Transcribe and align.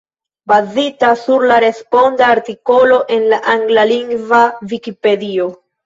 Bazita 0.51 1.09
sur 1.25 1.45
la 1.51 1.59
responda 1.65 2.31
artikolo 2.37 2.99
en 3.19 3.31
la 3.35 3.43
anglalingva 3.57 4.45
Vikipedio. 4.77 5.53